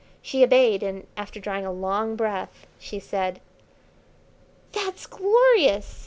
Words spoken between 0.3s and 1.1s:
obeyed, and,